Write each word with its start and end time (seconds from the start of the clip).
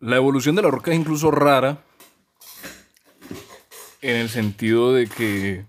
La 0.00 0.16
evolución 0.16 0.54
de 0.54 0.62
La 0.62 0.70
Roca 0.70 0.92
es 0.92 0.98
incluso 0.98 1.32
rara 1.32 1.82
en 4.00 4.16
el 4.16 4.28
sentido 4.28 4.94
de 4.94 5.08
que 5.08 5.64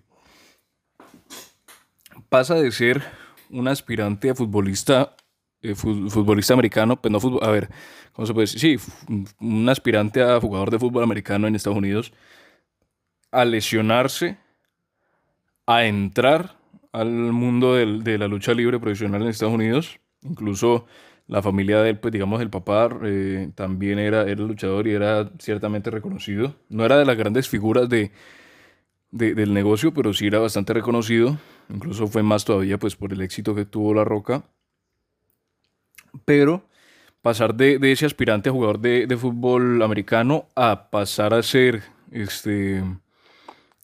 pasa 2.29 2.53
de 2.53 2.71
ser 2.71 3.03
un 3.49 3.67
aspirante 3.67 4.29
a 4.29 4.35
futbolista, 4.35 5.15
eh, 5.63 5.73
futbolista 5.73 6.53
americano, 6.53 7.01
pues 7.01 7.11
no 7.11 7.19
fútbol, 7.19 7.43
a 7.43 7.49
ver, 7.49 7.69
¿cómo 8.13 8.27
se 8.27 8.33
puede 8.35 8.43
decir? 8.45 8.59
Sí, 8.59 9.33
un 9.39 9.67
aspirante 9.67 10.21
a 10.21 10.39
jugador 10.39 10.69
de 10.69 10.77
fútbol 10.77 11.03
americano 11.03 11.47
en 11.47 11.55
Estados 11.55 11.79
Unidos, 11.79 12.13
a 13.31 13.45
lesionarse, 13.45 14.37
a 15.65 15.85
entrar 15.85 16.55
al 16.91 17.09
mundo 17.09 17.73
de 17.73 18.17
la 18.19 18.27
lucha 18.27 18.53
libre 18.53 18.79
profesional 18.79 19.23
en 19.23 19.29
Estados 19.29 19.55
Unidos, 19.55 19.99
incluso 20.21 20.85
la 21.29 21.43
familia 21.43 21.81
de 21.81 21.91
él, 21.91 21.99
pues 21.99 22.11
digamos, 22.11 22.41
el 22.41 22.49
papá 22.49 22.89
eh, 23.03 23.51
también 23.53 23.99
era, 23.99 24.23
era 24.23 24.41
luchador 24.41 24.87
y 24.87 24.93
era 24.93 25.29
ciertamente 25.37 25.91
reconocido. 25.91 26.55
No 26.69 26.83
era 26.83 26.97
de 26.97 27.05
las 27.05 27.15
grandes 27.15 27.47
figuras 27.47 27.87
de, 27.87 28.11
del 29.11 29.53
negocio, 29.53 29.93
pero 29.93 30.11
sí 30.11 30.25
era 30.25 30.39
bastante 30.39 30.73
reconocido. 30.73 31.37
Incluso 31.69 32.07
fue 32.07 32.23
más 32.23 32.45
todavía 32.45 32.79
pues 32.79 32.95
por 32.95 33.13
el 33.13 33.21
éxito 33.21 33.53
que 33.53 33.65
tuvo 33.65 33.93
La 33.93 34.03
Roca. 34.03 34.43
Pero 36.25 36.65
pasar 37.21 37.53
de, 37.53 37.77
ese 37.91 38.07
aspirante 38.07 38.49
a 38.49 38.51
jugador 38.51 38.79
de, 38.79 39.15
fútbol 39.15 39.83
americano 39.83 40.47
a 40.55 40.89
pasar 40.89 41.35
a 41.35 41.43
ser 41.43 41.83
este, 42.11 42.79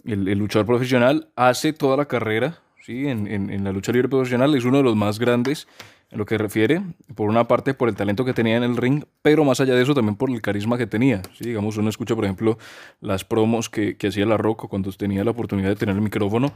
el, 0.04 0.28
el 0.28 0.40
luchador 0.40 0.66
profesional 0.66 1.30
hace 1.36 1.74
toda 1.74 1.96
la 1.96 2.06
carrera 2.06 2.60
¿sí? 2.82 3.08
En, 3.08 3.28
en, 3.28 3.52
en, 3.52 3.64
la 3.64 3.72
lucha 3.72 3.92
libre 3.92 4.10
profesional. 4.10 4.56
Es 4.56 4.66
uno 4.66 4.78
de 4.78 4.84
los 4.84 4.96
más 4.96 5.20
grandes 5.20 5.68
en 6.12 6.20
lo 6.20 6.26
que 6.26 6.38
refiere, 6.38 6.82
por 7.16 7.30
una 7.30 7.48
parte 7.48 7.74
por 7.74 7.90
el 7.90 7.96
talento 7.96 8.26
que 8.26 8.34
tenía 8.34 8.58
en 8.58 8.64
el 8.64 8.78
ring, 8.78 9.04
pero 9.22 9.44
más 9.44 9.60
allá 9.60 9.74
de 9.74 9.82
eso 9.82 9.94
también 9.94 10.16
por 10.16 10.30
el 10.30 10.42
carisma 10.42 10.78
que 10.78 10.86
tenía. 10.86 11.22
¿sí? 11.34 11.46
Digamos, 11.46 11.78
uno 11.78 11.90
escucha, 11.90 12.16
por 12.16 12.26
ejemplo, 12.26 12.58
las 13.02 13.26
promos 13.26 13.70
que, 13.70 13.98
que 13.98 14.08
hacía 14.08 14.26
La 14.26 14.38
Roca 14.38 14.68
cuando 14.68 14.92
tenía 14.92 15.24
la 15.24 15.32
oportunidad 15.32 15.70
de 15.70 15.76
tener 15.76 15.96
el 15.96 16.02
micrófono 16.02 16.54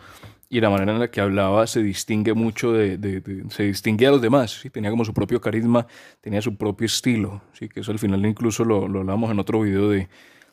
y 0.50 0.61
la 0.61 0.69
manera 0.69 0.94
en 0.94 1.00
la 1.00 1.09
que 1.09 1.19
hablaba 1.22 1.66
se 1.66 1.81
distingue 1.81 2.33
mucho 2.33 2.73
de, 2.73 2.97
de, 2.97 3.45
se 3.50 3.64
distingue 3.64 4.06
a 4.08 4.11
los 4.11 4.22
demás. 4.22 4.59
¿sí? 4.61 4.69
Tenía 4.69 4.91
como 4.91 5.03
su 5.03 5.14
propio 5.14 5.41
carisma, 5.41 5.88
tenía 6.22 6.41
su 6.41 6.56
propio 6.56 6.86
estilo, 6.86 7.41
¿sí? 7.53 7.69
que 7.69 7.80
eso 7.80 7.91
al 7.91 8.00
final 8.00 8.23
incluso 8.25 8.63
lo, 8.63 8.88
lo 8.88 9.00
hablamos 9.00 9.31
en 9.31 9.39
otro 9.39 9.61
video 9.61 9.89
de, 9.89 10.08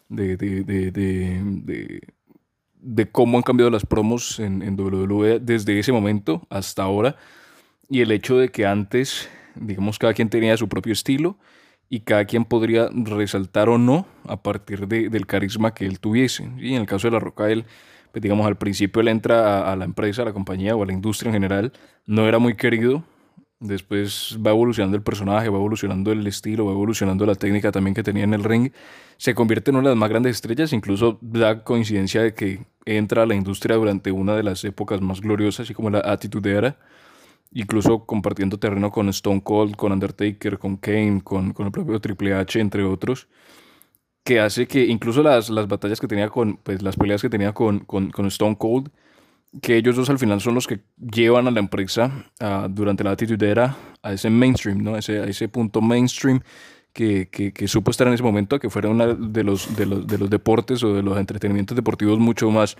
de, 0.08 0.36
de, 0.36 2.00
de 2.74 3.10
cómo 3.10 3.36
han 3.36 3.42
cambiado 3.42 3.70
las 3.70 3.84
promos 3.84 4.38
en, 4.38 4.62
en 4.62 4.80
WWE 4.80 5.40
desde 5.40 5.78
ese 5.78 5.92
momento 5.92 6.46
hasta 6.48 6.82
ahora 6.82 7.16
y 7.88 8.00
el 8.00 8.10
hecho 8.10 8.36
de 8.38 8.50
que 8.50 8.66
antes, 8.66 9.28
digamos, 9.54 9.98
cada 9.98 10.14
quien 10.14 10.28
tenía 10.28 10.56
su 10.56 10.68
propio 10.68 10.92
estilo 10.92 11.36
y 11.88 12.00
cada 12.00 12.24
quien 12.24 12.44
podría 12.44 12.88
resaltar 12.92 13.68
o 13.68 13.78
no 13.78 14.06
a 14.26 14.42
partir 14.42 14.88
de, 14.88 15.08
del 15.08 15.26
carisma 15.26 15.72
que 15.72 15.86
él 15.86 16.00
tuviese. 16.00 16.48
Y 16.58 16.74
en 16.74 16.82
el 16.82 16.86
caso 16.86 17.06
de 17.06 17.12
La 17.12 17.20
Roca, 17.20 17.48
él, 17.50 17.64
pues, 18.12 18.22
digamos, 18.22 18.46
al 18.46 18.56
principio 18.56 19.00
él 19.00 19.08
entra 19.08 19.70
a, 19.70 19.76
la 19.76 19.84
empresa, 19.84 20.22
a 20.22 20.24
la 20.24 20.32
compañía 20.32 20.74
o 20.74 20.82
a 20.82 20.86
la 20.86 20.92
industria 20.92 21.28
en 21.28 21.34
general, 21.34 21.72
no 22.06 22.26
era 22.26 22.38
muy 22.38 22.56
querido. 22.56 23.04
Después 23.58 24.38
va 24.44 24.50
evolucionando 24.50 24.98
el 24.98 25.02
personaje, 25.02 25.48
va 25.48 25.56
evolucionando 25.56 26.12
el 26.12 26.26
estilo, 26.26 26.66
va 26.66 26.72
evolucionando 26.72 27.24
la 27.24 27.36
técnica 27.36 27.72
también 27.72 27.94
que 27.94 28.02
tenía 28.02 28.24
en 28.24 28.34
el 28.34 28.44
ring. 28.44 28.70
Se 29.16 29.34
convierte 29.34 29.70
en 29.70 29.76
una 29.76 29.88
de 29.88 29.94
las 29.94 29.98
más 29.98 30.10
grandes 30.10 30.36
estrellas, 30.36 30.74
incluso 30.74 31.18
da 31.22 31.64
coincidencia 31.64 32.22
de 32.22 32.34
que 32.34 32.66
entra 32.84 33.22
a 33.22 33.26
la 33.26 33.34
industria 33.34 33.76
durante 33.76 34.12
una 34.12 34.36
de 34.36 34.42
las 34.42 34.62
épocas 34.64 35.00
más 35.00 35.22
gloriosas, 35.22 35.60
así 35.60 35.74
como 35.74 35.88
la 35.88 36.00
Attitude 36.00 36.52
Era, 36.52 36.76
incluso 37.56 38.04
compartiendo 38.04 38.58
terreno 38.58 38.90
con 38.90 39.08
Stone 39.08 39.42
Cold, 39.42 39.76
con 39.76 39.90
Undertaker, 39.92 40.58
con 40.58 40.76
Kane, 40.76 41.22
con, 41.24 41.52
con 41.54 41.66
el 41.66 41.72
propio 41.72 41.98
Triple 42.00 42.34
H, 42.34 42.60
entre 42.60 42.84
otros, 42.84 43.28
que 44.22 44.40
hace 44.40 44.66
que 44.66 44.84
incluso 44.84 45.22
las, 45.22 45.48
las 45.48 45.66
batallas 45.66 45.98
que 45.98 46.06
tenía 46.06 46.28
con, 46.28 46.58
pues 46.58 46.82
las 46.82 46.96
peleas 46.96 47.22
que 47.22 47.30
tenía 47.30 47.54
con, 47.54 47.80
con, 47.80 48.10
con 48.10 48.26
Stone 48.26 48.56
Cold, 48.58 48.90
que 49.62 49.76
ellos 49.78 49.96
dos 49.96 50.10
al 50.10 50.18
final 50.18 50.40
son 50.42 50.54
los 50.54 50.66
que 50.66 50.80
llevan 50.98 51.48
a 51.48 51.50
la 51.50 51.60
empresa 51.60 52.26
uh, 52.40 52.68
durante 52.68 53.02
la 53.04 53.12
Attitude 53.12 53.50
Era 53.50 53.74
a 54.02 54.12
ese 54.12 54.28
mainstream, 54.28 54.82
¿no? 54.82 54.98
Ese, 54.98 55.20
a 55.20 55.24
ese 55.24 55.48
punto 55.48 55.80
mainstream 55.80 56.42
que, 56.92 57.28
que, 57.30 57.52
que, 57.52 57.68
supo 57.68 57.90
estar 57.90 58.06
en 58.06 58.12
ese 58.12 58.22
momento, 58.22 58.58
que 58.58 58.68
fuera 58.68 58.90
uno 58.90 59.14
de 59.14 59.44
los, 59.44 59.74
de, 59.76 59.86
los, 59.86 60.06
de 60.06 60.18
los 60.18 60.28
deportes 60.28 60.82
o 60.82 60.94
de 60.94 61.02
los 61.02 61.16
entretenimientos 61.16 61.74
deportivos 61.74 62.18
mucho 62.18 62.50
más, 62.50 62.76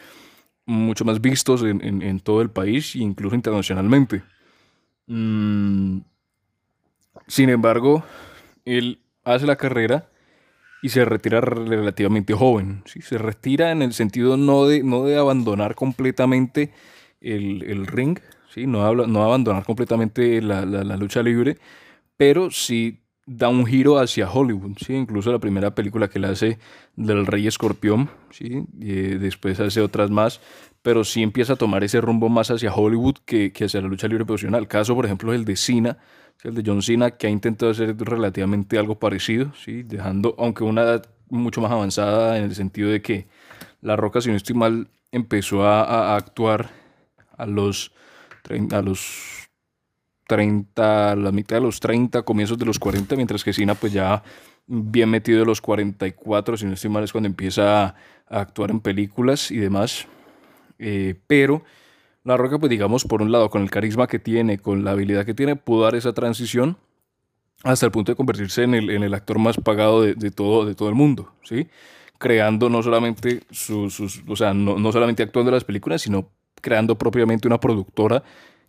mucho 0.66 1.06
más 1.06 1.22
vistos 1.22 1.62
en, 1.62 1.82
en, 1.82 2.02
en 2.02 2.20
todo 2.20 2.42
el 2.42 2.50
país 2.50 2.94
e 2.94 2.98
incluso 2.98 3.34
internacionalmente. 3.34 4.22
Mm, 5.06 6.00
sin 7.26 7.48
embargo, 7.48 8.04
él 8.64 9.00
hace 9.24 9.46
la 9.46 9.56
carrera 9.56 10.08
y 10.82 10.90
se 10.90 11.04
retira 11.04 11.40
relativamente 11.40 12.34
joven. 12.34 12.82
¿sí? 12.86 13.00
Se 13.02 13.18
retira 13.18 13.72
en 13.72 13.82
el 13.82 13.92
sentido 13.92 14.36
no 14.36 14.66
de, 14.66 14.82
no 14.82 15.04
de 15.04 15.16
abandonar 15.16 15.74
completamente 15.74 16.72
el, 17.20 17.62
el 17.64 17.86
ring, 17.86 18.18
¿sí? 18.54 18.66
no, 18.66 18.82
habla, 18.84 19.06
no 19.06 19.24
abandonar 19.24 19.64
completamente 19.64 20.40
la, 20.42 20.64
la, 20.64 20.84
la 20.84 20.96
lucha 20.96 21.22
libre, 21.22 21.58
pero 22.16 22.50
sí 22.50 23.00
da 23.26 23.48
un 23.48 23.66
giro 23.66 23.98
hacia 23.98 24.30
Hollywood, 24.30 24.78
¿sí? 24.78 24.94
Incluso 24.94 25.32
la 25.32 25.40
primera 25.40 25.74
película 25.74 26.08
que 26.08 26.20
le 26.20 26.28
hace 26.28 26.58
del 26.94 27.26
Rey 27.26 27.46
Escorpión, 27.46 28.08
¿sí? 28.30 28.64
Y 28.78 28.92
eh, 28.92 29.18
después 29.18 29.58
hace 29.58 29.80
otras 29.80 30.10
más, 30.10 30.40
pero 30.82 31.02
sí 31.02 31.22
empieza 31.22 31.54
a 31.54 31.56
tomar 31.56 31.82
ese 31.82 32.00
rumbo 32.00 32.28
más 32.28 32.50
hacia 32.52 32.72
Hollywood 32.72 33.16
que, 33.24 33.52
que 33.52 33.64
hacia 33.64 33.80
la 33.80 33.88
lucha 33.88 34.06
libre 34.06 34.24
profesional. 34.24 34.68
Caso, 34.68 34.94
por 34.94 35.04
ejemplo, 35.04 35.32
el 35.34 35.44
de 35.44 35.56
Cena, 35.56 35.98
el 36.44 36.54
de 36.54 36.62
John 36.64 36.82
Cena, 36.82 37.10
que 37.10 37.26
ha 37.26 37.30
intentado 37.30 37.72
hacer 37.72 37.96
relativamente 37.98 38.78
algo 38.78 38.98
parecido, 39.00 39.52
¿sí? 39.56 39.82
Dejando, 39.82 40.36
aunque 40.38 40.62
una 40.62 40.82
edad 40.82 41.06
mucho 41.28 41.60
más 41.60 41.72
avanzada 41.72 42.38
en 42.38 42.44
el 42.44 42.54
sentido 42.54 42.90
de 42.90 43.02
que 43.02 43.26
La 43.82 43.96
Roca, 43.96 44.20
si 44.20 44.30
no 44.30 44.36
estoy 44.36 44.54
mal, 44.54 44.86
empezó 45.10 45.66
a, 45.66 45.82
a 45.82 46.16
actuar 46.16 46.70
a 47.36 47.46
los, 47.46 47.90
a 48.70 48.82
los 48.82 49.45
30, 50.26 51.16
la 51.16 51.32
mitad 51.32 51.56
de 51.56 51.62
los 51.62 51.80
30, 51.80 52.22
comienzos 52.22 52.58
de 52.58 52.66
los 52.66 52.78
40, 52.78 53.16
mientras 53.16 53.44
que 53.44 53.52
Cena 53.52 53.74
pues 53.74 53.92
ya 53.92 54.22
bien 54.66 55.08
metido 55.10 55.40
de 55.40 55.46
los 55.46 55.60
44, 55.60 56.56
si 56.56 56.66
no 56.66 56.74
estoy 56.74 56.90
mal 56.90 57.04
es 57.04 57.12
cuando 57.12 57.28
empieza 57.28 57.86
a, 57.86 57.94
actuar 58.28 58.72
en 58.72 58.80
películas 58.80 59.52
y 59.52 59.58
demás. 59.58 60.08
Eh, 60.78 61.14
pero 61.28 61.62
La 62.24 62.36
Roca 62.36 62.58
pues 62.58 62.70
digamos 62.70 63.04
por 63.04 63.22
un 63.22 63.30
lado 63.30 63.50
con 63.50 63.62
el 63.62 63.70
carisma 63.70 64.08
que 64.08 64.18
tiene, 64.18 64.58
con 64.58 64.84
la 64.84 64.90
habilidad 64.92 65.24
que 65.24 65.34
tiene, 65.34 65.54
pudo 65.54 65.84
dar 65.84 65.94
esa 65.94 66.12
transición 66.12 66.76
hasta 67.62 67.86
el 67.86 67.92
punto 67.92 68.12
de 68.12 68.16
convertirse 68.16 68.64
en 68.64 68.74
el, 68.74 68.90
en 68.90 69.02
el 69.02 69.14
actor 69.14 69.38
más 69.38 69.56
pagado 69.56 70.02
de, 70.02 70.14
de, 70.14 70.30
todo, 70.30 70.66
de 70.66 70.74
todo 70.74 70.88
el 70.88 70.94
mundo, 70.94 71.32
¿sí? 71.42 71.68
Creando 72.18 72.68
no 72.68 72.82
solamente 72.82 73.42
sus, 73.50 73.94
sus 73.94 74.22
o 74.26 74.36
sea, 74.36 74.52
no, 74.54 74.78
no 74.78 74.92
solamente 74.92 75.22
actuando 75.22 75.50
en 75.50 75.54
las 75.54 75.64
películas, 75.64 76.02
sino 76.02 76.30
creando 76.60 76.96
propiamente 76.96 77.46
una 77.46 77.60
productora 77.60 78.22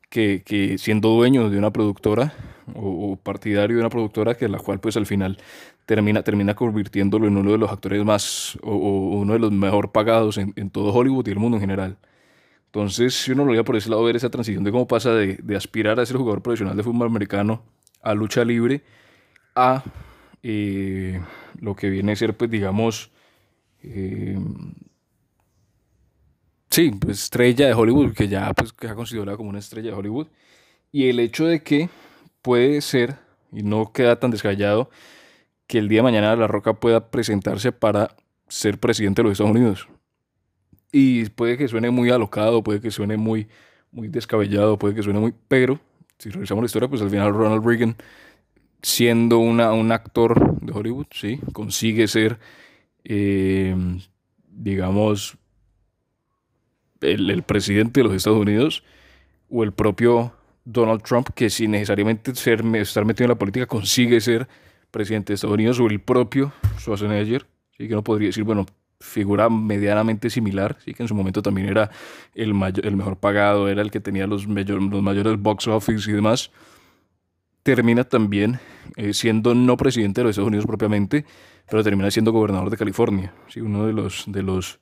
que, 0.10 0.44
que, 0.46 0.78
siendo 0.78 1.10
dueño 1.10 1.50
de 1.50 1.58
una 1.58 1.72
productora 1.72 2.34
o, 2.76 3.12
o, 3.12 3.16
partidario 3.18 3.78
de 3.78 3.82
una 3.82 3.90
productora 3.90 4.36
que 4.36 4.48
la 4.48 4.60
cual 4.60 4.80
pues 4.80 4.98
al 4.98 5.06
final 5.06 5.38
termina, 5.86 6.24
termina 6.24 6.56
convirtiéndolo 6.56 7.28
en 7.28 7.38
uno 7.38 7.52
de 7.52 7.58
los 7.58 7.72
actores 7.72 8.04
más 8.04 8.58
o, 8.64 8.72
o 8.72 9.20
uno 9.20 9.34
de 9.34 9.40
los 9.40 9.52
mejor 9.52 9.92
pagados 9.92 10.38
en, 10.38 10.54
en, 10.56 10.70
todo 10.70 10.94
Hollywood 10.94 11.28
y 11.28 11.32
el 11.32 11.40
mundo 11.40 11.58
en 11.58 11.62
general. 11.62 11.98
Entonces, 12.68 13.16
si 13.16 13.32
uno 13.32 13.46
lo 13.46 13.52
veía 13.52 13.64
por 13.64 13.76
ese 13.76 13.90
lado, 13.90 14.04
ver 14.04 14.16
esa 14.16 14.30
transición 14.30 14.64
de 14.64 14.72
cómo 14.72 14.88
pasa 14.88 15.14
de, 15.14 15.38
de 15.42 15.56
aspirar 15.56 16.00
a 16.00 16.06
ser 16.06 16.18
jugador 16.18 16.42
profesional 16.42 16.76
de 16.78 16.84
fútbol 16.84 17.08
americano 17.08 17.64
a 18.02 18.14
lucha 18.14 18.44
libre 18.46 18.84
a 19.56 19.84
eh, 20.44 21.20
lo 21.60 21.76
que 21.76 21.90
viene 21.90 22.12
a 22.12 22.16
ser, 22.16 22.38
pues 22.38 22.52
digamos, 22.52 23.12
eh, 23.84 24.38
sí, 26.78 26.92
pues 26.92 27.24
estrella 27.24 27.66
de 27.66 27.74
Hollywood, 27.74 28.14
que 28.14 28.28
ya 28.28 28.54
pues 28.54 28.72
queda 28.72 28.94
considerada 28.94 29.36
como 29.36 29.50
una 29.50 29.58
estrella 29.58 29.90
de 29.90 29.98
Hollywood. 29.98 30.28
Y 30.92 31.10
el 31.10 31.20
hecho 31.20 31.48
de 31.48 31.64
que 31.64 31.90
puede 32.44 32.82
ser, 32.82 33.16
y 33.52 33.64
no 33.64 33.92
queda 33.92 34.20
tan 34.20 34.30
descabellado, 34.30 34.92
que 35.66 35.80
el 35.80 35.90
día 35.90 36.00
de 36.00 36.04
mañana 36.04 36.36
La 36.36 36.46
Roca 36.46 36.74
pueda 36.74 37.10
presentarse 37.10 37.72
para 37.72 38.16
ser 38.48 38.78
presidente 38.78 39.24
de 39.24 39.24
los 39.24 39.32
Estados 39.32 39.56
Unidos. 39.56 39.88
Y 40.92 41.26
puede 41.30 41.58
que 41.58 41.68
suene 41.68 41.90
muy 41.90 42.12
alocado, 42.12 42.62
puede 42.62 42.80
que 42.80 42.92
suene 42.92 43.18
muy, 43.18 43.48
muy 43.92 44.08
descabellado, 44.08 44.78
puede 44.78 44.94
que 44.94 45.02
suene 45.02 45.20
muy... 45.20 45.34
Pero, 45.48 45.80
si 46.20 46.30
revisamos 46.30 46.62
la 46.62 46.68
historia, 46.68 46.90
pues 46.90 47.02
al 47.02 47.10
final 47.10 47.34
Ronald 47.34 47.66
Reagan, 47.66 47.96
siendo 48.84 49.40
una, 49.40 49.74
un 49.74 49.92
actor 49.92 50.62
de 50.62 50.72
Hollywood, 50.72 51.08
sí, 51.10 51.40
consigue 51.54 52.08
ser, 52.08 52.38
eh, 53.04 53.76
digamos, 54.48 55.40
el, 57.02 57.44
presidente 57.44 58.00
de 58.00 58.04
los 58.06 58.16
Estados 58.16 58.40
Unidos 58.40 58.84
o 59.50 59.64
el 59.64 59.72
propio 59.72 60.34
Donald 60.66 61.02
Trump, 61.02 61.30
que 61.34 61.50
sin 61.50 61.72
necesariamente 61.72 62.36
ser, 62.36 62.66
estar 62.76 63.06
metido 63.06 63.26
en 63.26 63.30
la 63.30 63.38
política 63.38 63.66
consigue 63.66 64.20
ser 64.20 64.48
presidente 64.92 65.32
de 65.32 65.36
Estados 65.36 65.54
Unidos, 65.54 65.80
o 65.80 65.88
el 65.88 66.00
propio 66.00 66.52
Schwarzenegger, 66.80 67.46
¿sí? 67.78 67.88
que 67.88 67.94
no 67.94 68.04
podría 68.04 68.30
decir, 68.30 68.44
bueno, 68.44 68.66
figura 69.00 69.50
medianamente 69.50 70.30
similar, 70.30 70.78
¿sí? 70.84 70.94
que 70.94 71.04
en 71.04 71.08
su 71.08 71.16
momento 71.16 71.42
también 71.42 71.70
era 71.70 71.92
el, 72.34 72.54
mayor, 72.54 72.86
el 72.86 72.96
mejor 72.96 73.18
pagado, 73.18 73.70
era 73.70 73.82
el 73.82 73.92
que 73.92 74.00
tenía 74.00 74.28
los, 74.28 74.48
mayor, 74.48 74.82
los 74.82 75.02
mayores 75.02 75.40
box 75.40 75.68
office 75.68 76.10
y 76.10 76.14
demás, 76.14 76.52
termina 77.64 78.04
también 78.04 78.60
eh, 78.96 79.14
siendo 79.14 79.54
no 79.54 79.78
presidente 79.78 80.22
de 80.22 80.26
los 80.26 80.32
Estados 80.32 80.48
Unidos 80.48 80.66
propiamente, 80.66 81.26
pero 81.70 81.84
termina 81.84 82.10
siendo 82.10 82.32
gobernador 82.32 82.70
de 82.70 82.78
California, 82.78 83.34
¿sí? 83.50 83.62
uno 83.62 83.86
de 83.86 83.94
los, 83.94 84.24
de 84.28 84.42
los 84.42 84.80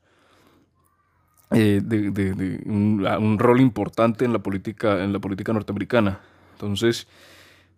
eh, 1.52 1.82
de, 1.84 2.62
un, 2.66 3.38
rol 3.40 3.62
importante 3.62 4.26
en 4.26 4.34
la 4.34 4.40
política, 4.40 5.04
en 5.04 5.14
la 5.14 5.20
política 5.20 5.54
norteamericana. 5.54 6.20
Entonces, 6.54 7.08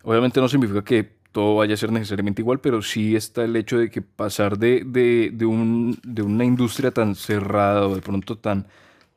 obviamente 0.04 0.40
no 0.40 0.48
significa 0.48 0.84
que 0.84 1.18
todo 1.32 1.58
vaya 1.58 1.74
a 1.74 1.78
ser 1.78 1.92
necesariamente 1.92 2.42
igual, 2.42 2.60
pero 2.60 2.82
sí 2.82 3.16
está 3.16 3.44
el 3.44 3.56
hecho 3.56 3.78
de 3.78 3.90
que 3.90 4.02
pasar 4.02 4.58
de, 4.58 4.84
de, 4.86 5.46
un, 5.46 6.00
de 6.04 6.22
una 6.22 6.46
industria 6.46 6.92
tan 6.92 7.16
cerrada 7.16 7.88
o 7.88 7.96
de 7.96 8.02
pronto 8.02 8.38
tan, 8.38 8.68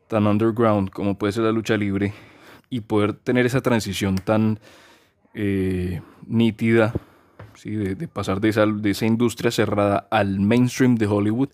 tan 0.09 0.27
underground 0.27 0.91
como 0.91 1.17
puede 1.17 1.33
ser 1.33 1.45
la 1.45 1.53
lucha 1.53 1.77
libre 1.77 2.13
y 2.69 2.81
poder 2.81 3.15
tener 3.15 3.47
esa 3.47 3.61
transición 3.61 4.17
tan 4.17 4.59
eh, 5.33 6.03
nítida, 6.27 6.93
¿sí? 7.55 7.71
de, 7.71 8.09
pasar 8.09 8.41
de 8.41 8.49
esa, 8.51 8.67
de 8.67 8.91
esa 8.91 9.07
industria 9.07 9.51
cerrada 9.51 10.09
al 10.11 10.41
mainstream 10.41 10.97
de 10.97 11.07
Hollywood 11.07 11.51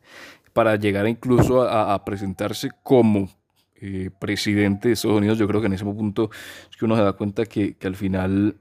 para 0.57 0.77
llegar 0.77 1.07
incluso 1.07 1.69
a, 1.69 2.03
presentarse 2.03 2.71
como 2.83 3.29
eh, 3.75 4.09
presidente 4.19 4.89
de 4.89 4.95
Estados 4.95 5.19
Unidos, 5.19 5.37
yo 5.37 5.47
creo 5.47 5.61
que 5.61 5.67
en 5.67 5.75
ese 5.75 5.85
punto 5.85 6.31
es 6.71 6.79
que 6.79 6.87
uno 6.87 6.97
se 6.97 7.03
da 7.03 7.13
cuenta 7.13 7.45
que, 7.45 7.77
que, 7.77 7.87
al 7.87 7.95
final, 7.95 8.57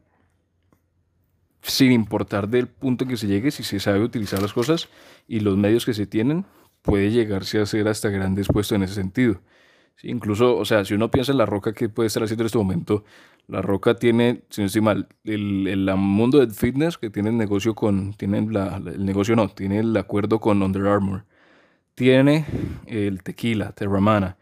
sin 1.61 1.93
importar 1.93 2.49
del 2.49 2.67
punto 2.67 3.05
en 3.05 3.11
que 3.11 3.15
se 3.15 3.27
llegue, 3.27 3.49
si 3.49 3.63
se 3.63 3.79
sabe 3.79 4.01
utilizar 4.01 4.41
las 4.41 4.51
cosas 4.51 4.89
y 5.25 5.39
los 5.39 5.55
medios 5.55 5.85
que 5.85 5.93
se 5.93 6.05
tienen, 6.05 6.43
puede 6.81 7.11
llegarse 7.11 7.61
a 7.61 7.65
ser 7.65 7.87
hasta 7.87 8.09
grandes 8.09 8.49
puestos 8.49 8.75
en 8.75 8.83
ese 8.83 8.95
sentido. 8.95 9.39
Sí, 9.95 10.09
incluso, 10.09 10.57
o 10.57 10.65
sea, 10.65 10.83
si 10.83 10.95
uno 10.95 11.09
piensa 11.09 11.31
en 11.31 11.37
la 11.37 11.45
roca 11.45 11.71
que 11.71 11.87
puede 11.87 12.07
estar 12.07 12.23
haciendo 12.23 12.43
en 12.43 12.47
este 12.47 12.57
momento, 12.57 13.05
la 13.47 13.61
roca 13.61 13.95
tiene, 13.95 14.41
si 14.49 14.59
no 14.59 14.67
estoy 14.67 14.81
mal, 14.81 15.07
el, 15.23 15.65
el, 15.69 15.95
mundo 15.95 16.39
del 16.39 16.51
fitness 16.51 16.97
que 16.97 17.09
tiene 17.09 17.29
el 17.29 17.37
negocio 17.37 17.73
con, 17.73 18.13
tiene 18.15 18.45
la, 18.51 18.81
el 18.85 19.05
negocio 19.05 19.37
no, 19.37 19.47
tiene 19.47 19.79
el 19.79 19.95
acuerdo 19.95 20.41
con 20.41 20.61
Under 20.61 20.87
Armour 20.87 21.23
tiene 21.95 22.45
el 22.85 23.23
tequila, 23.23 23.71
Terramana, 23.71 24.37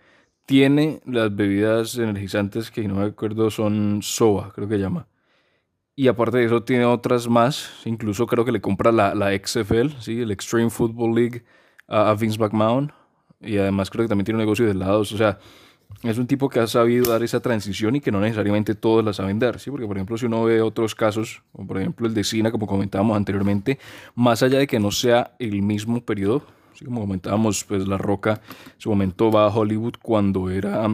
tiene 0.46 1.02
las 1.06 1.34
bebidas 1.36 1.98
energizantes 1.98 2.72
que 2.72 2.88
no 2.88 2.96
me 2.96 3.06
acuerdo 3.06 3.50
son 3.50 4.02
SOA, 4.02 4.52
creo 4.54 4.68
que 4.68 4.78
llama. 4.78 5.08
Y 5.96 6.08
aparte 6.08 6.40
de 6.40 6.46
eso 6.46 6.64
tiene 6.64 6.86
otras 6.86 7.30
más, 7.30 7.72
incluso 7.86 8.26
creo 8.26 8.44
que 8.44 8.52
le 8.52 8.62
compra 8.62 8.92
la, 8.92 9.14
la 9.14 9.32
XFL, 9.38 9.90
¿sí? 10.00 10.22
el 10.22 10.32
Extreme 10.32 10.72
Football 10.72 11.16
League 11.16 11.44
a, 11.88 12.14
Vince 12.16 12.40
McMahon. 12.40 12.92
Y 13.40 13.58
además 13.58 13.90
creo 13.90 14.06
que 14.06 14.10
también 14.10 14.26
tiene 14.26 14.38
un 14.38 14.46
negocio 14.46 14.66
de 14.66 14.72
helados. 14.72 15.12
O 15.12 15.18
sea, 15.18 15.38
es 16.02 16.18
un 16.18 16.26
tipo 16.26 16.50
que 16.50 16.60
ha 16.60 16.68
sabido 16.68 17.12
dar 17.12 17.22
esa 17.24 17.42
transición 17.42 17.96
y 17.96 18.02
que 18.02 18.12
no 18.12 18.20
necesariamente 18.20 18.74
todos 18.74 19.06
la 19.06 19.14
saben 19.14 19.38
dar, 19.38 19.60
¿sí? 19.60 19.70
Porque, 19.70 19.86
por 19.86 19.98
ejemplo, 19.98 20.18
si 20.18 20.26
uno 20.26 20.44
ve 20.46 20.62
otros 20.62 20.96
casos, 20.96 21.44
como 21.52 21.68
por 21.68 21.78
ejemplo 21.78 22.08
el 22.08 22.14
de 22.14 22.24
Cina, 22.24 22.52
como 22.52 22.66
comentábamos 22.66 23.16
anteriormente, 23.16 23.78
más 24.16 24.42
allá 24.42 24.58
de 24.58 24.68
que 24.68 24.80
no 24.80 24.92
sea 24.92 25.36
el 25.40 25.62
mismo 25.62 26.04
periodo, 26.04 26.44
como 26.84 27.02
comentábamos, 27.02 27.64
pues 27.64 27.88
La 27.88 27.98
Roca 27.98 28.42
en 28.66 28.80
su 28.80 28.90
momento 28.90 29.32
va 29.32 29.46
a 29.46 29.54
Hollywood 29.54 29.96
cuando 30.02 30.50
era 30.50 30.86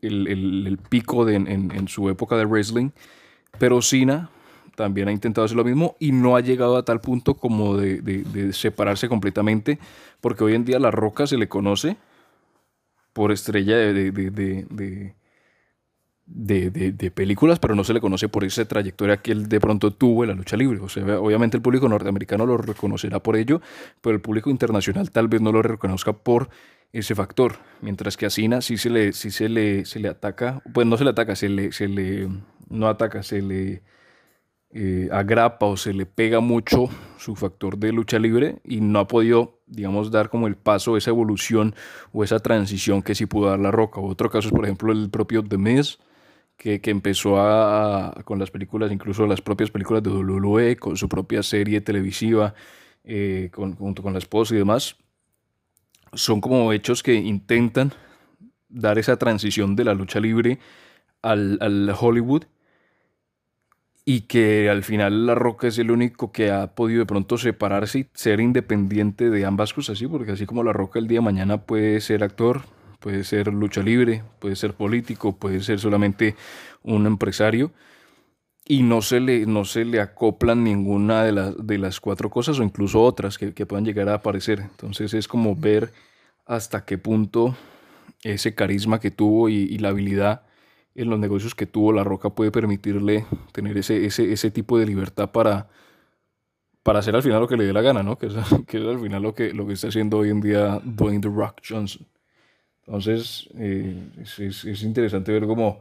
el, 0.00 0.26
el, 0.28 0.78
pico 0.88 1.24
de, 1.24 1.36
en, 1.36 1.46
en, 1.48 1.88
su 1.88 2.08
época 2.08 2.36
de 2.36 2.44
wrestling, 2.44 2.90
pero 3.58 3.82
Cena 3.82 4.30
también 4.74 5.08
ha 5.08 5.12
intentado 5.12 5.44
hacer 5.44 5.56
lo 5.56 5.64
mismo 5.64 5.96
y 5.98 6.12
no 6.12 6.34
ha 6.36 6.40
llegado 6.40 6.76
a 6.76 6.84
tal 6.84 7.00
punto 7.00 7.34
como 7.34 7.76
de, 7.76 8.00
de, 8.00 8.24
de 8.24 8.52
separarse 8.52 9.08
completamente, 9.08 9.78
porque 10.20 10.44
hoy 10.44 10.54
en 10.54 10.64
día 10.64 10.78
La 10.78 10.90
Roca 10.90 11.26
se 11.26 11.36
le 11.36 11.48
conoce 11.48 11.96
por 13.12 13.32
estrella 13.32 13.76
de, 13.76 14.10
de, 14.10 15.14
de, 16.26 17.10
películas, 17.14 17.58
pero 17.58 17.74
no 17.74 17.84
se 17.84 17.92
le 17.92 18.00
conoce 18.00 18.28
por 18.28 18.44
esa 18.44 18.64
trayectoria 18.64 19.18
que 19.18 19.32
él 19.32 19.48
de 19.48 19.60
pronto 19.60 19.92
tuvo 19.92 20.24
en 20.24 20.30
la 20.30 20.34
lucha 20.34 20.56
libre. 20.56 20.78
O 20.80 20.88
sea, 20.88 21.18
obviamente 21.18 21.56
el 21.56 21.62
público 21.62 21.88
norteamericano 21.88 22.46
lo 22.46 22.56
reconocerá 22.56 23.20
por 23.20 23.36
ello, 23.36 23.60
pero 24.00 24.14
el 24.14 24.22
público 24.22 24.50
internacional 24.50 25.10
tal 25.10 25.28
vez 25.28 25.40
no 25.40 25.52
lo 25.52 25.62
reconozca 25.62 26.12
por 26.12 26.48
ese 26.92 27.14
factor. 27.14 27.56
Mientras 27.80 28.16
que 28.16 28.26
a 28.26 28.30
Cena 28.30 28.60
sí 28.60 28.76
se 28.76 28.90
le, 28.90 29.12
sí 29.12 29.30
se 29.30 29.48
le, 29.48 29.84
se 29.84 30.00
le 30.00 30.08
ataca, 30.08 30.62
pues 30.72 30.86
no 30.86 30.96
se 30.96 31.04
le 31.04 31.10
ataca, 31.10 31.36
se 31.36 31.48
le, 31.48 31.72
se 31.72 31.88
le, 31.88 32.28
no 32.68 32.88
ataca, 32.88 33.22
se 33.22 33.42
le 33.42 33.82
eh, 34.74 35.08
agrapa 35.12 35.66
o 35.66 35.76
se 35.76 35.92
le 35.92 36.06
pega 36.06 36.40
mucho 36.40 36.88
su 37.18 37.36
factor 37.36 37.76
de 37.76 37.92
lucha 37.92 38.18
libre 38.18 38.60
y 38.64 38.80
no 38.80 39.00
ha 39.00 39.06
podido, 39.06 39.60
digamos, 39.66 40.10
dar 40.10 40.30
como 40.30 40.46
el 40.46 40.56
paso, 40.56 40.96
esa 40.96 41.10
evolución 41.10 41.74
o 42.12 42.24
esa 42.24 42.38
transición 42.38 43.02
que 43.02 43.14
sí 43.14 43.26
pudo 43.26 43.50
dar 43.50 43.58
La 43.58 43.70
Roca. 43.70 44.00
Otro 44.00 44.30
caso 44.30 44.48
es, 44.48 44.54
por 44.54 44.64
ejemplo, 44.64 44.92
el 44.92 45.10
propio 45.10 45.42
The 45.42 45.58
Miz, 45.58 45.98
que, 46.62 46.90
empezó 46.90 47.40
a, 47.40 48.14
con 48.24 48.38
las 48.38 48.52
películas, 48.52 48.92
incluso 48.92 49.26
las 49.26 49.40
propias 49.40 49.72
películas 49.72 50.02
de 50.04 50.10
WWE, 50.10 50.76
con 50.76 50.96
su 50.96 51.08
propia 51.08 51.42
serie 51.42 51.80
televisiva, 51.80 52.54
eh, 53.02 53.50
junto 53.52 54.00
con 54.00 54.12
la 54.12 54.20
esposa 54.20 54.54
y 54.54 54.58
demás, 54.58 54.96
son 56.12 56.40
como 56.40 56.72
hechos 56.72 57.02
que 57.02 57.14
intentan 57.14 57.92
dar 58.68 58.98
esa 58.98 59.16
transición 59.16 59.74
de 59.74 59.84
la 59.84 59.94
lucha 59.94 60.20
libre 60.20 60.60
al, 61.20 61.58
al 61.60 61.92
Hollywood 61.98 62.44
y 64.04 64.22
que 64.22 64.70
al 64.70 64.84
final 64.84 65.26
La 65.26 65.34
Roca 65.34 65.66
es 65.66 65.78
el 65.78 65.90
único 65.90 66.30
que 66.30 66.52
ha 66.52 66.76
podido 66.76 67.00
de 67.00 67.06
pronto 67.06 67.38
separarse 67.38 67.98
y 68.00 68.06
ser 68.14 68.38
independiente 68.38 69.30
de 69.30 69.44
ambas 69.44 69.74
cosas, 69.74 69.98
¿sí? 69.98 70.06
porque 70.06 70.32
así 70.32 70.46
como 70.46 70.62
La 70.62 70.72
Roca 70.72 71.00
el 71.00 71.08
día 71.08 71.18
de 71.18 71.24
mañana 71.24 71.62
puede 71.62 72.00
ser 72.00 72.22
actor, 72.22 72.62
puede 73.02 73.24
ser 73.24 73.48
lucha 73.48 73.82
libre, 73.82 74.22
puede 74.38 74.56
ser 74.56 74.74
político, 74.74 75.36
puede 75.36 75.60
ser 75.60 75.80
solamente 75.80 76.36
un 76.82 77.06
empresario 77.06 77.72
y 78.64 78.82
no 78.82 79.02
se 79.02 79.20
le, 79.20 79.44
no 79.44 79.64
se 79.64 79.84
le 79.84 80.00
acoplan 80.00 80.62
ninguna 80.62 81.24
de, 81.24 81.32
las 81.32 81.66
de 81.66 81.78
las 81.78 82.00
cuatro 82.00 82.30
cosas 82.30 82.58
o 82.58 82.62
incluso 82.62 83.02
otras 83.02 83.38
que, 83.38 83.52
que 83.52 83.66
puedan 83.66 83.84
llegar 83.84 84.08
a 84.08 84.14
aparecer. 84.14 84.60
Entonces 84.60 85.14
es 85.14 85.26
como 85.26 85.56
ver 85.56 85.92
hasta 86.46 86.84
qué 86.84 86.96
punto 86.96 87.56
ese 88.22 88.54
carisma 88.54 89.00
que 89.00 89.10
tuvo 89.10 89.48
y, 89.48 89.54
y, 89.54 89.78
la 89.78 89.88
habilidad 89.88 90.42
en 90.94 91.10
los 91.10 91.18
negocios 91.18 91.54
que 91.54 91.66
tuvo 91.66 91.92
La 91.92 92.04
Roca 92.04 92.30
puede 92.30 92.52
permitirle 92.52 93.26
tener 93.52 93.76
ese, 93.78 94.04
ese, 94.06 94.32
ese 94.32 94.50
tipo 94.50 94.78
de 94.78 94.86
libertad 94.86 95.32
para, 95.32 95.68
para 96.82 97.00
hacer 97.00 97.16
al 97.16 97.22
final 97.22 97.40
lo 97.40 97.48
que 97.48 97.56
le 97.56 97.64
dé 97.64 97.72
la 97.72 97.82
gana, 97.82 98.02
¿no? 98.04 98.16
Que 98.16 98.26
es, 98.26 98.34
que 98.68 98.78
es 98.78 98.86
al 98.86 99.00
final 99.00 99.22
lo 99.22 99.34
que, 99.34 99.52
lo 99.52 99.66
que 99.66 99.72
está 99.72 99.88
haciendo 99.88 100.18
hoy 100.18 100.30
en 100.30 100.40
día 100.40 100.80
Dwayne 100.84 101.20
The 101.20 101.28
Rock 101.28 101.62
Johnson. 101.68 102.06
Entonces, 102.86 103.48
eh, 103.56 103.96
es, 104.20 104.82
interesante 104.82 105.32
ver 105.32 105.46
cómo 105.46 105.80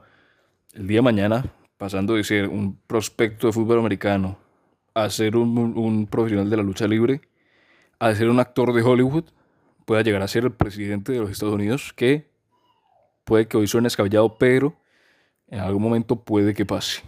el 0.74 0.88
día 0.88 1.00
de 1.00 1.03
mañana, 1.03 1.45
pasando 1.77 2.15
de 2.15 2.24
ser 2.24 2.48
un 2.48 2.77
prospecto 2.88 3.48
de 3.48 3.53
fútbol 3.53 3.80
americano 3.80 4.38
a 4.94 5.09
ser 5.09 5.36
un, 5.36 6.07
profesional 6.07 6.50
de 6.50 6.57
la 6.57 6.63
lucha 6.63 6.88
libre, 6.88 7.21
a 8.00 8.13
ser 8.13 8.30
un 8.30 8.39
actor 8.39 8.74
de 8.74 8.81
Hollywood, 8.81 9.25
pueda 9.85 10.02
llegar 10.02 10.21
a 10.21 10.28
ser 10.28 10.44
el 10.44 10.52
presidente 10.52 11.11
de 11.11 11.19
los 11.19 11.31
Estados 11.31 11.56
Unidos, 11.56 11.94
que 11.95 12.30
puede 13.23 13.47
que 13.47 13.57
hoy 13.57 13.68
suene 13.68 13.87
escabellado, 13.87 14.37
pero 14.37 14.75
en 15.47 15.59
algún 15.59 15.81
momento 15.81 16.18
puede 16.18 16.54
que 16.54 16.66
pase. 16.66 17.02